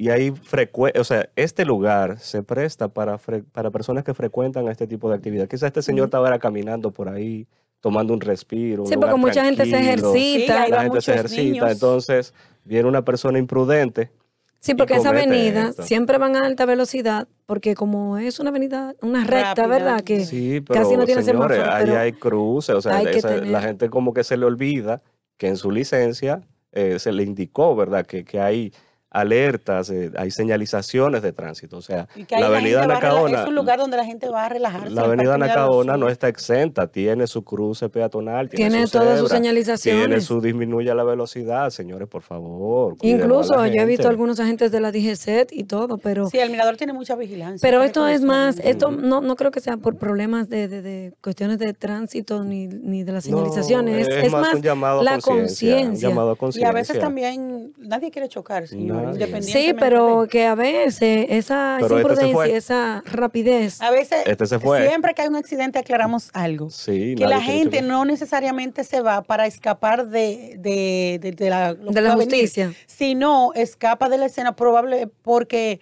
[0.00, 4.66] Y ahí frecue o sea, este lugar se presta para, fre- para personas que frecuentan
[4.68, 5.46] este tipo de actividad.
[5.46, 7.46] Quizás este señor estaba caminando por ahí,
[7.80, 8.84] tomando un respiro.
[8.84, 10.64] un Sí, porque lugar mucha gente se ejercita.
[10.64, 11.42] Sí, La gente se ejercita.
[11.42, 11.70] niños.
[11.70, 12.32] Entonces,
[12.64, 14.10] viene una persona imprudente.
[14.58, 15.82] Sí, porque esa avenida esto.
[15.82, 19.66] siempre van a alta velocidad, porque como es una avenida, una recta, Rápida.
[19.66, 20.00] ¿verdad?
[20.02, 23.06] Que Sí, pero casi no tiene señores, semáforo, ahí pero hay cruces, o sea, hay
[23.16, 25.02] esa- la gente como que se le olvida
[25.36, 26.40] que en su licencia
[26.72, 28.06] eh, se le indicó, ¿verdad?
[28.06, 28.72] Que, que hay
[29.10, 33.96] alertas, eh, hay señalizaciones de tránsito, o sea, la avenida Nacaona, Es un lugar donde
[33.96, 34.90] la gente va a relajarse.
[34.94, 39.28] la avenida Nacaona no está exenta, tiene su cruce peatonal, tiene, tiene su todas sus
[39.28, 40.24] cebra, Tiene señalizaciones.
[40.24, 42.96] su disminuye la velocidad, señores, por favor.
[43.02, 46.76] Incluso yo he visto algunos agentes de la DGCET y todo, pero Sí, el mirador
[46.76, 47.66] tiene mucha vigilancia.
[47.68, 51.12] pero esto es más, esto no, no creo que sea por problemas de, de- de
[51.22, 55.18] cuestiones de tránsito ni, ni de las No, señalizaciones, es, es más un llamado la
[55.18, 56.10] conciencia,
[56.54, 58.99] Y a veces también nadie quiere chocar, señor,
[59.40, 64.58] Sí, pero que a veces esa, Pero este imprudencia, esa rapidez, A veces, Este se
[64.58, 64.86] fue.
[64.88, 66.70] siempre que hay un accidente aclaramos algo.
[66.70, 71.74] Sí, que la gente no necesariamente se va para escapar de, de, de- de la,
[71.74, 72.72] de la venir, justicia.
[72.86, 75.80] sino escapa de la escena probable porque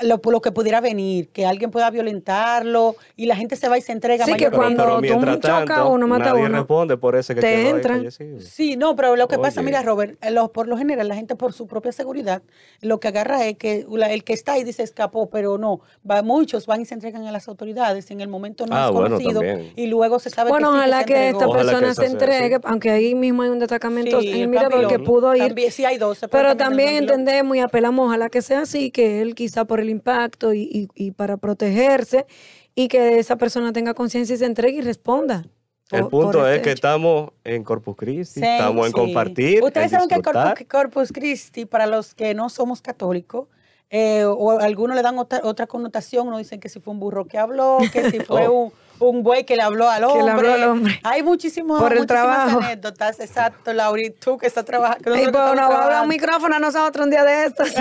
[0.00, 3.92] lo, que pudiera venir, que alguien pueda violentarlo y la gente se va y se
[3.92, 4.24] entrega.
[4.24, 6.58] Sí, que cuando pero tú mientras choca tanto, uno, mata a nadie uno.
[6.58, 7.96] responde por ese que Te quedó ahí entran.
[7.98, 8.40] fallecido.
[8.40, 11.34] Sí, no, pero lo que pasa, mira, Robert, eh, lo- por lo general la gente
[11.34, 12.42] por su propia seguridad,
[12.80, 16.22] lo que agarra es que la- el que está ahí dice escapó, pero no, va,
[16.22, 19.16] muchos van y se entregan a las autoridades en el momento no Ah, es bueno,
[19.16, 19.72] conocido también.
[19.74, 22.02] y luego se sabe Bueno, que sí, ojalá se que esta Ojalá que persona se
[22.02, 25.04] sea entregue, aunque ahí mismo hay un destacamento Sí, en el el Mirador que Papilón.
[25.04, 25.46] pudo ir.
[25.48, 26.18] También, sí hay dos.
[26.18, 29.80] se Pero puede también entendemos y apelamos, ojalá que sea así, que él quizá por
[29.80, 32.26] el impacto y, y- y para protegerse
[32.74, 35.44] y que esa persona tenga conciencia y se entregue y responda.
[35.90, 36.74] El por- punto es este que hecho.
[36.76, 38.98] estamos en Corpus Christi, Sí, estamos en sí.
[38.98, 40.48] compartir, Ustedes en saben que disfrutar.
[40.54, 43.48] Corpus, Corpus Christi, para los que no somos católicos,
[43.90, 47.24] eh, o algunos le dan otra, otra connotación, uno dicen que si fue un burro
[47.24, 50.12] que habló, que si fue un, un buey que le habló al Oh.
[50.12, 50.24] Que hombre.
[50.26, 51.00] le habló al hombre.
[51.04, 52.58] Hay muchísimos, Por el muchísimas trabajo.
[52.60, 55.14] anécdotas, exacto, Lauri, tú que estás trabajando.
[55.14, 57.70] Ay, pues nos va a hablar un micrófono a nosotros un día de estos.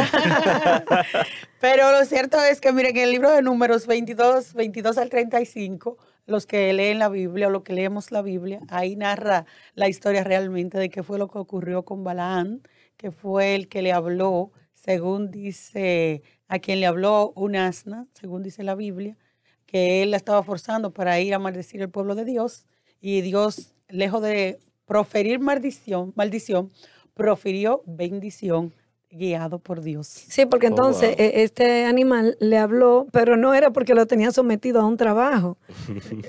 [1.60, 5.98] Pero lo cierto es que, miren, en el libro de números 22, 22 al 35,
[6.28, 10.24] los que leen la Biblia o los que leemos la Biblia, ahí narra la historia
[10.24, 12.62] realmente de qué fue lo que ocurrió con Balaán,
[12.96, 18.43] que fue el que le habló, según dice, a quien le habló un asna, según
[18.43, 19.17] dice la Biblia,
[19.65, 22.67] que él la estaba forzando para ir a maldecir el pueblo de Dios.
[23.02, 26.72] Y Dios, lejos de proferir maldición, maldición,
[27.15, 28.74] profirió bendición
[29.10, 30.08] guiado por Dios.
[30.08, 31.26] Sí, porque Oh, entonces wow.
[31.26, 35.58] e- este animal le habló, pero no era porque lo tenía sometido a un trabajo.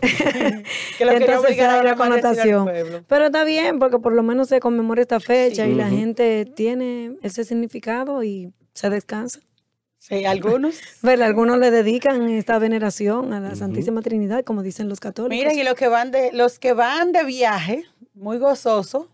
[0.98, 2.70] que lo Entonces obligar esa a es la connotación.
[3.06, 5.70] Pero está bien, porque por lo menos se conmemora esta fecha Sí.
[5.70, 9.40] y la gente tiene ese significado y se descansa.
[10.00, 10.78] Sí, algunos.
[11.02, 13.54] Algunos le dedican esta veneración a la.
[13.56, 15.36] Santísima Trinidad, como dicen los católicos.
[15.44, 17.82] Miren, y los que van de, los que van de viaje,
[18.14, 19.06] muy gozosos,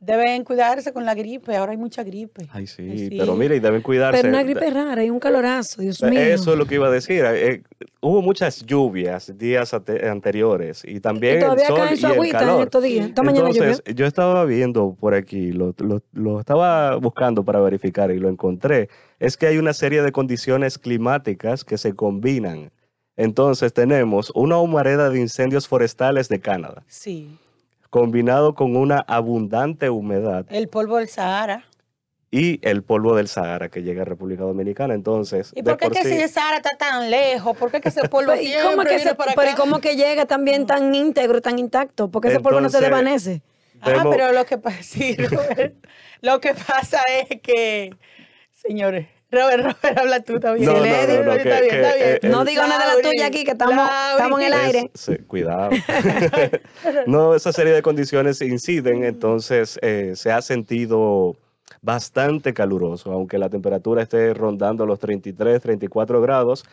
[0.00, 1.54] deben cuidarse con la gripe.
[1.56, 2.46] Ahora hay mucha gripe.
[2.50, 3.16] Ay, sí, Sí.
[3.18, 4.22] pero mire, y deben cuidarse.
[4.22, 6.18] Pero una gripe rara y un calorazo, Dios mío.
[6.18, 7.22] Eso es lo que iba a decir.
[7.26, 7.62] eh,
[8.00, 12.12] hubo muchas lluvias días anteriores y también y todavía el sol cae y su el
[12.12, 12.62] agüita en calor.
[12.64, 13.06] estos días.
[13.06, 13.94] Esta mañana Entonces, llovió.
[13.94, 18.88] yo estaba viendo por aquí, lo, lo- lo estaba buscando para verificar y lo encontré.
[19.18, 22.70] Es que hay una serie de condiciones climáticas que se combinan.
[23.16, 27.36] Entonces tenemos una humareda de incendios forestales de Canadá, Sí.
[27.90, 31.64] Combinado con una abundante humedad El polvo del Sahara.
[32.30, 34.94] y el polvo del Sahara que llega a República Dominicana.
[34.94, 37.56] Entonces, ¿Y por qué por que sí- si el Sahara está tan lejos?
[37.56, 39.60] ¿Por qué que ese polvo ¿y cómo que se, para pero ¿y acá?
[39.62, 42.10] cómo que llega también tan íntegro, tan intacto?
[42.10, 43.42] Porque ese polvo no se desvanece.
[43.82, 45.74] Ah, vemos- pero lo que pasa, sí, Robert,
[46.20, 47.90] lo que pasa es que,
[48.52, 50.66] señores, Robert, Robert, habla tú también.
[50.66, 52.08] No, no, Lady, no, no, está bien, que, está bien.
[52.08, 54.58] eh, No el- digo nada de la tuya aquí, que estamos, estamos en el Es-
[54.60, 54.90] aire.
[54.94, 55.70] sí, cuidado.
[57.06, 61.36] no, esa serie de condiciones inciden, entonces eh, se ha sentido
[61.82, 66.64] bastante caluroso, aunque la temperatura esté rondando los 33, 34 grados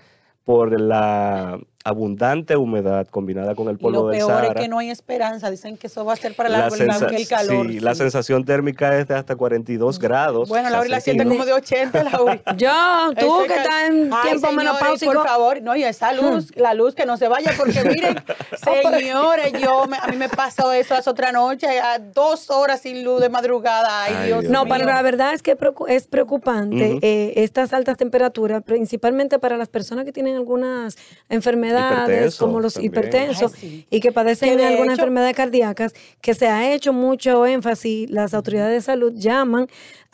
[0.43, 4.59] por la abundante humedad combinada con el Y polvo lo del peor es Sahara.
[4.61, 5.49] que no hay esperanza.
[5.49, 7.67] Dicen que eso va a ser para la, La la- sensa- el calor.
[7.67, 7.99] sí, la sí.
[7.99, 10.49] sensación térmica es de hasta 42 grados.
[10.49, 12.41] Bueno, Laura la siente como de 80, Laura.
[12.57, 12.71] Yo,
[13.17, 15.13] tú Ese que cal- estás en Ay, tiempo señores, menopáusico.
[15.13, 18.17] Por favor, no, y esa luz, la luz que no se vaya, porque miren,
[18.63, 23.03] señores, yo, me- a mí me pasó eso hace otra noche, a dos horas sin
[23.03, 24.03] luz de madrugada.
[24.03, 24.73] Ay, Ay, Dios, Dios No, mío.
[24.75, 30.03] pero la verdad es que es preocupante eh, estas altas temperaturas, principalmente para las personas
[30.05, 30.97] que tienen algunas
[31.29, 32.91] enfermedades, Hipertenso como los también.
[32.91, 33.87] hipertensos, Ay, sí.
[33.89, 38.09] y que padecen Que de algunas hecho- enfermedades cardíacas, que se ha hecho mucho énfasis,
[38.09, 39.67] las autoridades de salud llaman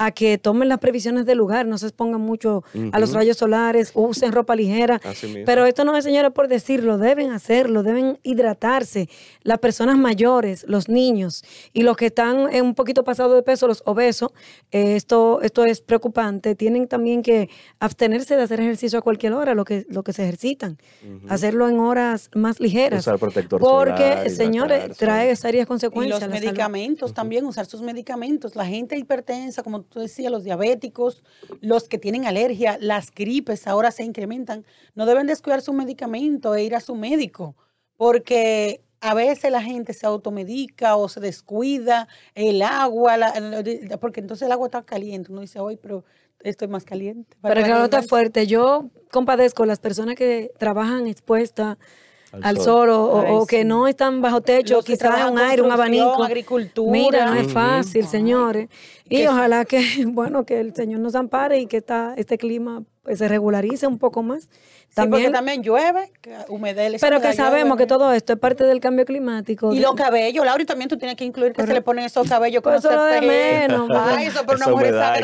[0.05, 3.91] a que tomen las previsiones del lugar, no se expongan mucho a los rayos solares,
[3.95, 4.99] usen ropa ligera.
[5.03, 5.43] Así mismo.
[5.45, 9.09] Pero esto no es, señora, por decirlo, deben hacerlo, deben hidratarse.
[9.43, 13.83] Las personas mayores, los niños y los que están un poquito pasados de peso, los
[13.85, 14.31] obesos,
[14.71, 16.55] eh, esto, esto es preocupante.
[16.55, 20.23] Tienen también que abstenerse de hacer ejercicio a cualquier hora, lo que, lo que se
[20.23, 20.77] ejercitan.
[21.29, 23.01] Hacerlo en horas más ligeras.
[23.01, 25.05] Usar protector Porque, solar, señores, hidratarse.
[25.05, 26.21] trae serias Y consecuencias.
[26.21, 26.45] los la salud.
[26.47, 28.55] medicamentos también, usar sus medicamentos.
[28.55, 31.23] La gente hipertensa, como tú decías, los diabéticos,
[31.61, 34.65] los que tienen alergia, las gripes ahora se incrementan.
[34.95, 37.55] No deben descuidar su medicamento e ir a su médico,
[37.95, 44.45] porque a veces la gente se automedica o se descuida, el agua, la- porque entonces
[44.45, 45.31] el agua está caliente.
[45.31, 46.05] Uno dice, hoy, pero
[46.39, 47.37] estoy más caliente.
[47.41, 48.47] Pero la calor está fuerte.
[48.47, 51.77] Yo compadezco a las personas que trabajan expuestas
[52.33, 52.65] Al al, sol.
[52.65, 53.63] sol, o, o- Ay, o que sí.
[53.67, 56.23] no están bajo techo, Los quizás un aire, un abanico.
[56.23, 56.91] agricultura.
[56.91, 58.69] Mira, no es fácil, señores.
[59.07, 62.83] Y Que- ojalá que, bueno, que el Señor nos ampare y que esta, este clima
[63.03, 64.43] pues, se regularice un poco más.
[64.43, 66.11] Sí, porque También, también llueve,
[66.49, 66.99] humedece.
[67.01, 67.83] pero que sabemos llueve.
[67.83, 69.73] que todo esto es parte del cambio climático.
[69.73, 72.05] Y de- los cabellos, Laura, y también tú tienes que incluir que se le ponen
[72.05, 73.71] esos cabellos que Pues no eso se es lo de peguen.
[73.71, 75.15] menos, Ay, eso por una mujer humedad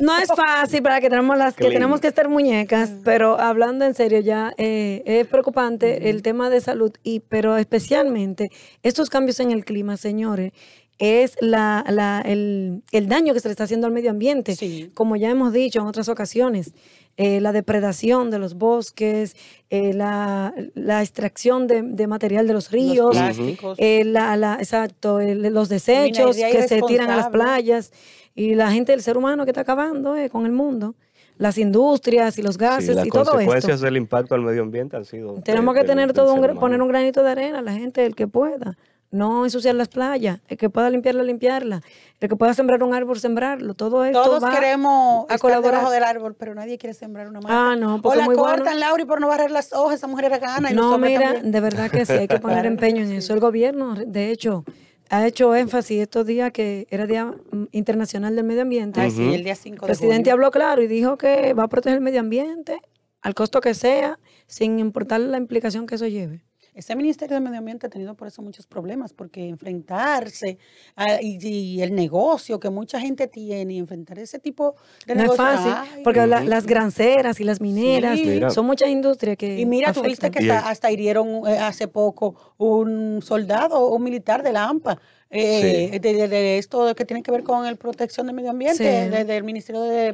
[0.00, 3.94] no es fácil para que tenemos las que tenemos que estar muñecas, pero hablando en
[3.94, 8.50] serio ya eh, es preocupante el tema de salud y pero especialmente
[8.82, 10.52] estos cambios en el clima, señores,
[10.98, 14.90] es la, la- el, el daño que se le está haciendo al medio ambiente, Sí.
[14.94, 16.72] como ya hemos dicho en otras ocasiones.
[17.18, 19.36] eh, la depredación de los bosques,
[19.68, 23.78] eh, la, la extracción de, de material de los ríos, Los plásticos.
[23.78, 27.92] eh, la, la- exacto, el- los desechos que se tiran a las playas
[28.34, 30.94] y la gente, el ser humano que está acabando eh, con el mundo,
[31.36, 33.84] las industrias y los Sí, gases las y todo consecuencias esto.
[33.84, 35.34] del impacto al medio ambiente han sido.
[35.44, 38.06] Tenemos de- que del- tener del todo un, poner un granito de arena, la gente,
[38.06, 38.78] el que pueda.
[39.12, 41.82] No ensuciar las playas, el que pueda limpiarla, limpiarla.
[42.18, 43.74] El que pueda sembrar un árbol, sembrarlo.
[43.74, 45.72] Todo esto Todos va queremos a estar colaborar.
[45.72, 47.72] debajo del árbol, pero nadie quiere sembrar una mata.
[47.72, 48.56] Ah, no, o porque la muy bueno.
[48.56, 50.70] cortan, Laura, y por no barrer las hojas, esa mujer era gana.
[50.72, 51.52] Y No, mira, también.
[51.52, 53.34] de verdad que sí, hay que poner empeño en eso.
[53.34, 54.64] El gobierno, de hecho,
[55.10, 57.34] ha hecho énfasis estos días que era Día
[57.72, 58.98] Internacional del Medio Ambiente.
[59.00, 60.32] Ay, sí, el día 5 El de presidente julio.
[60.32, 62.78] habló claro y dijo que va a proteger el medio ambiente
[63.20, 66.44] al costo que sea, sin importar la implicación que eso lleve.
[66.74, 70.56] Ese Ministerio de Medio Ambiente ha tenido por eso muchos problemas, porque enfrentarse
[70.96, 74.74] a- y, y el negocio que mucha gente tiene, y enfrentar ese tipo
[75.06, 75.44] de No es negocio.
[75.44, 76.48] fácil, ay, porque la- Ujú.
[76.48, 78.40] las granceras y las mineras Sí.
[78.50, 79.58] Son muchas industrias que.
[79.60, 84.42] Y mira, tuviste que hasta, hasta hirieron eh, hace poco un soldado o un militar
[84.42, 84.98] de la AMPA.
[85.32, 85.98] Eh, Sí.
[85.98, 89.08] de, de- de esto que tiene que ver con el protección del medio ambiente, Sí.
[89.10, 90.12] de- del Ministerio de,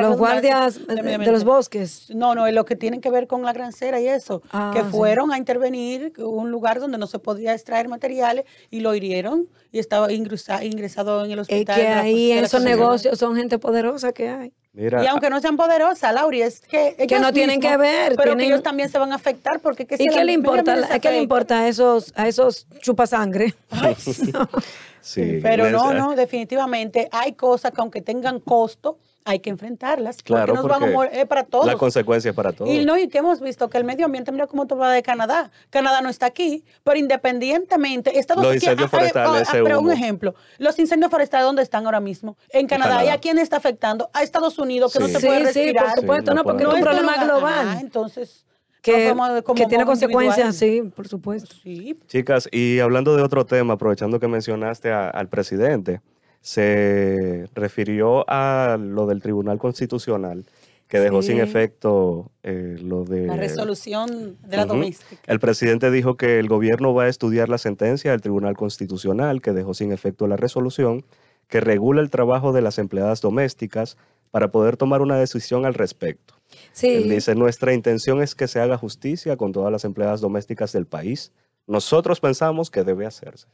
[0.00, 2.10] Los guardias de, los bosques.
[2.14, 4.80] No, no, es lo que tiene que ver con la grancera y eso, Ah, que
[4.82, 4.86] sí.
[4.90, 9.78] fueron a intervenir un lugar donde no se podía extraer materiales y lo hirieron y
[9.78, 11.76] estaba ingresa- ingresado en el Es hospital.
[11.76, 14.52] que de la ahí esos negocios son gente poderosa que hay.
[14.72, 18.08] Mira, Y aunque no sean poderosas, Lauri, es que ellos no tienen mismos, que ver,
[18.10, 20.32] pero tienen- que ellos también se van a afectar porque que si ¿Y qué le
[20.32, 23.54] importa, a qué le importa a esos, a esos chupasangre?
[25.00, 28.98] sí, Pero no, no, definitivamente hay cosas que aunque tengan costo,
[29.28, 30.22] hay que enfrentarlas.
[30.22, 31.66] Claro, porque nos van a porque morir es para todos.
[31.66, 32.70] La consecuencia es para todos.
[32.70, 35.02] Y no, y que hemos visto que el medio ambiente, mira cómo tú hablas de
[35.02, 35.50] Canadá.
[35.70, 39.80] Canadá no está aquí, pero independientemente, Estados Los Unidos- incendios ah, ah, forestales, ah, pero
[39.80, 42.36] un ejemplo, los incendios forestales, ¿dónde están ahora mismo?
[42.50, 43.04] En Canadá.
[43.04, 44.10] ¿Y a quién está afectando?
[44.12, 45.12] A Estados Unidos, que no Sí.
[45.12, 45.84] se Sí, puede sí, respirar.
[45.86, 47.68] por supuesto, Sí, no, no porque es un No es problema lugar- global.
[47.68, 48.44] Ah, entonces,
[48.82, 50.86] que, no como que tiene consecuencias, individual.
[50.90, 51.54] sí, por supuesto.
[51.62, 56.00] Sí, Chicas, y hablando de otro tema, aprovechando que mencionaste a- al presidente,
[56.40, 60.44] se refirió a lo del Tribunal Constitucional,
[60.88, 63.26] que dejó sin efecto eh, lo de...
[63.26, 65.20] la resolución de la doméstica.
[65.26, 69.52] El presidente dijo que el gobierno va a estudiar la sentencia del Tribunal Constitucional, que
[69.52, 71.04] dejó sin efecto la resolución,
[71.48, 73.96] que regula el trabajo de las empleadas domésticas
[74.30, 76.34] para poder tomar una decisión al respecto.
[76.82, 80.86] Él dice, nuestra intención es que se haga justicia con todas las empleadas domésticas del
[80.86, 81.32] país,
[81.68, 83.46] nosotros pensamos que debe hacerse.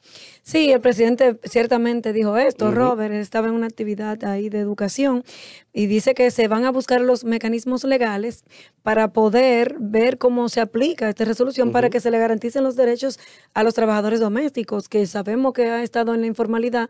[0.42, 2.70] Sí, el presidente ciertamente dijo esto.
[2.70, 5.24] Robert estaba en una actividad ahí de educación
[5.72, 8.44] y dice que se van a buscar los mecanismos legales
[8.85, 13.18] para poder ver cómo se aplica esta resolución para que se le garanticen los derechos
[13.53, 16.88] a los trabajadores domésticos, que sabemos que ha estado en la informalidad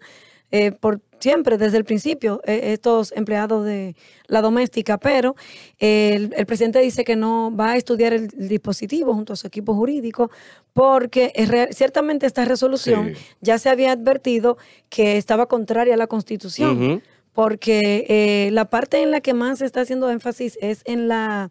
[0.50, 3.96] eh, por siempre, desde el principio, eh, estos empleados de
[4.28, 5.34] la doméstica, pero
[5.78, 10.30] el, presidente dice que no va a estudiar el, dispositivo junto a su equipo jurídico,
[10.72, 11.32] porque
[11.72, 14.58] ciertamente esta resolución ya se había advertido
[14.90, 17.02] que estaba contraria a la Constitución,
[17.32, 21.50] porque eh, la parte en la que más se está haciendo énfasis es en la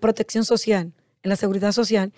[0.00, 2.12] protección social, en la seguridad social,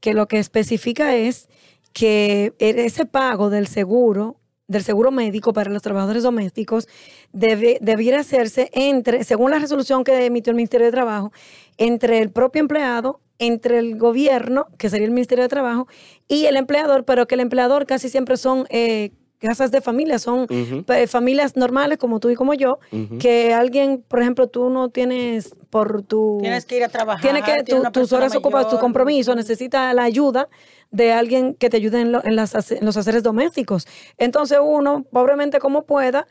[0.00, 1.48] que lo que especifica es
[1.94, 4.36] que ese pago del seguro
[4.68, 6.88] del seguro médico para los trabajadores domésticos
[7.32, 11.32] debiera hacerse entre, según la resolución que emitió el Ministerio de Trabajo,
[11.78, 15.86] entre el propio empleado, entre el gobierno, que sería el Ministerio de Trabajo,
[16.26, 20.46] y el empleador, pero que el empleador casi siempre son eh, casas de familia, son
[21.08, 22.78] familias normales como tú y como yo,
[23.20, 26.38] que alguien, por ejemplo, tú no tienes por tu...
[26.40, 27.22] Tienes que ir a trabajar.
[27.22, 30.48] Tienes que, tus horas ocupadas, tu compromiso, necesita la ayuda
[30.90, 33.86] de alguien que te ayude en, los haceres domésticos.
[34.18, 36.26] Entonces uno, pobremente como pueda,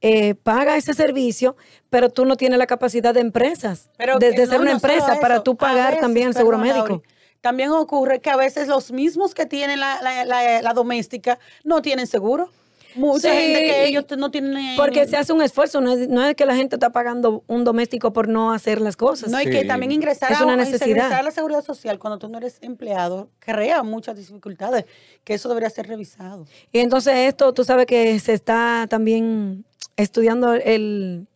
[0.00, 1.56] eh, paga ese servicio,
[1.90, 3.90] pero tú no tienes la capacidad de empresas,
[4.20, 7.02] de, ser una empresa para tú pagar también el seguro médico.
[7.40, 12.50] También ocurre que a veces los mismos que tienen la doméstica no tienen seguro.
[12.94, 14.76] Mucha gente que ellos no tienen.
[14.76, 18.28] Porque se hace un esfuerzo, no es, que la gente está pagando un doméstico por
[18.28, 19.30] no hacer las cosas.
[19.30, 20.52] No, y que también ingresar, a,
[20.86, 24.84] ingresar a la seguridad social cuando tú no eres empleado crea muchas dificultades,
[25.24, 26.46] que eso debería ser revisado.
[26.72, 29.64] Y entonces esto, tú sabes que se está también
[29.96, 31.26] estudiando el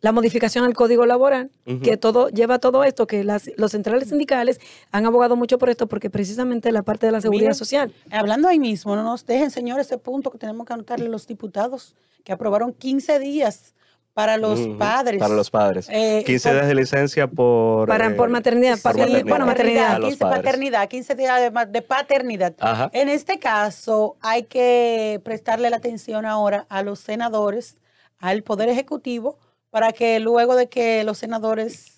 [0.00, 1.50] la modificación al código laboral,
[1.82, 4.60] que todo lleva todo esto, que las, los centrales sindicales
[4.92, 7.92] han abogado mucho por esto, porque precisamente la parte de la seguridad social.
[8.10, 11.96] Hablando ahí mismo, no nos dejen, señores, ese punto que tenemos que anotarle los diputados,
[12.24, 13.74] que aprobaron 15 días
[14.18, 15.20] para los padres.
[15.20, 15.86] Para los padres.
[15.86, 17.88] 15 eh, días de licencia por...
[17.88, 18.78] Para, por maternidad.
[18.82, 19.24] Por maternidad.
[19.24, 20.00] Bueno, maternidad.
[20.00, 22.54] 15 paternidad, 15 días de, de paternidad.
[22.92, 27.76] En este caso, hay que prestarle la atención ahora a los senadores,
[28.18, 29.38] al Poder Ejecutivo,
[29.70, 31.97] para que luego de que los senadores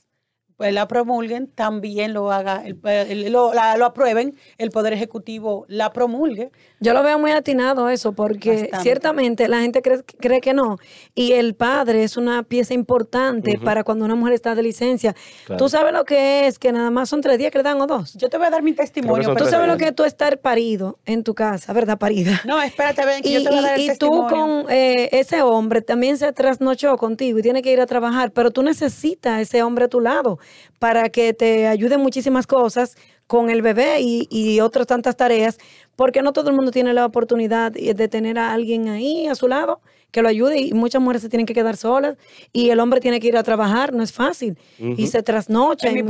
[0.61, 3.51] pues la promulguen, también lo haga, el, lo,
[3.83, 6.51] aprueben, el Poder Ejecutivo la promulgue.
[6.81, 10.77] Yo lo veo muy atinado eso, porque ciertamente la gente cree, cree, que no.
[11.14, 15.16] Y el padre es una pieza importante para cuando una mujer está de licencia.
[15.57, 17.87] Tú sabes lo que es, que nada más son tres días que le dan o
[17.87, 18.12] dos.
[18.18, 19.35] Yo te voy a dar mi testimonio.
[19.35, 21.96] Tú sabes lo que es tú estar parido en tu casa, ¿verdad?
[21.96, 22.38] Parida.
[22.44, 25.09] No, espérate, ven, que y, yo te voy a dar el y tú con eh,
[25.12, 29.33] ese hombre también se trasnochó contigo y tiene que ir a trabajar, pero tú necesitas
[29.33, 30.38] a ese hombre a tu lado
[30.78, 35.58] para que te ayude muchísimas cosas con el bebé y, otras tantas tareas,
[35.94, 39.46] porque no todo el mundo tiene la oportunidad de tener a alguien ahí a su
[39.46, 42.16] lado que lo ayude y muchas mujeres se tienen que quedar solas
[42.52, 45.88] y el hombre tiene que ir a trabajar, no es fácil y se trasnocha.
[45.88, 46.02] En mi.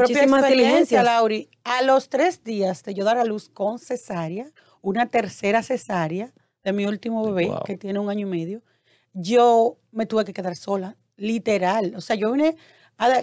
[1.03, 4.50] Lauri, a los tres días de yo dar a luz con cesárea,
[4.81, 6.33] una tercera cesárea
[6.64, 8.62] de mi último bebé que tiene un año y medio,
[9.12, 11.94] yo me tuve que quedar sola, literal.
[11.96, 12.57] O sea, yo vine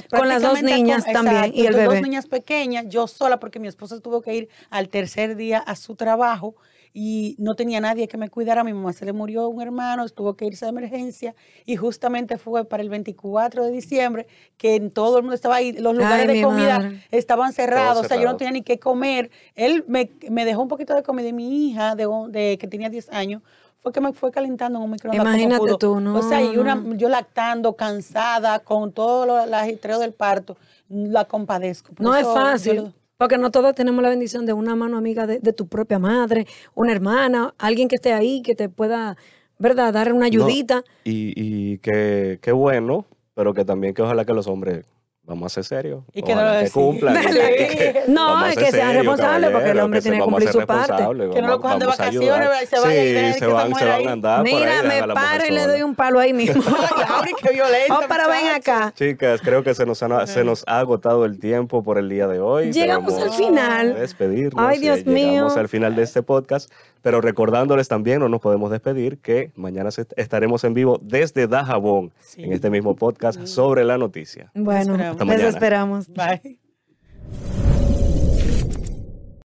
[0.10, 1.86] con las dos niñas también y el bebé.
[1.86, 5.76] dos niñas pequeñas, yo sola porque mi esposa tuvo que ir al tercer día a
[5.76, 6.56] su trabajo
[6.94, 8.62] y no tenía nadie que me cuidara.
[8.62, 12.38] A mi mamá se le murió un hermano, tuvo que irse de emergencia y justamente
[12.38, 16.42] fue para el 24 de diciembre que todo el mundo estaba ahí, los lugares de
[16.42, 19.30] comida estaban cerrados, o sea, yo no tenía ni qué comer.
[19.56, 20.10] Él me,
[20.46, 23.42] dejó un poquito de comida de mi hija de, de que tenía 10 años
[23.80, 25.26] fue que me fue calentando en un microondas.
[25.26, 26.18] Imagínate tú, ¿no?
[26.18, 30.58] O sea, y una, yo lactando, cansada, con todo el agitreo del parto,
[30.90, 31.94] la compadezco.
[32.00, 32.94] no es fácil.
[33.18, 36.92] Porque no todos tenemos la bendición de una mano amiga de, tu propia madre, una
[36.92, 39.18] hermana, alguien que esté ahí, que te pueda,
[39.58, 40.84] ¿verdad?, dar una ayudita.
[41.04, 44.86] y, y qué bueno, pero que también que ojalá que los hombres
[45.28, 46.04] vamos a ser serios.
[46.14, 47.14] Y que, no, que cumplan.
[48.08, 51.04] no, es que sean responsables porque el hombre tiene que cumplir su parte.
[51.34, 54.12] Que no lo cojan de vacaciones y se vayan y se, van, se van a
[54.14, 54.44] andar.
[54.44, 56.64] Mira, me paro y le doy un palo ahí mismo.
[57.10, 57.94] Ay, qué violento.
[57.94, 58.94] Vamos para ven acá.
[58.96, 62.28] Chicas, creo que se nos, ha, se nos ha agotado el tiempo por el día
[62.28, 62.72] de hoy.
[62.72, 63.96] Llegamos al final.
[63.96, 64.66] Despedirnos.
[64.66, 65.28] Ay, Dios mío.
[65.28, 66.72] Llegamos al final de este podcast.
[67.02, 72.52] Pero recordándoles también, no nos podemos despedir, que mañana estaremos en vivo desde Dajabón, en
[72.52, 74.52] este mismo podcast sobre la noticia.
[74.54, 76.08] Bueno, hasta Les esperamos.
[76.10, 76.60] Bye.